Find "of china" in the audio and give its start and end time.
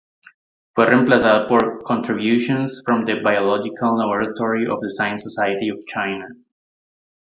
5.69-6.27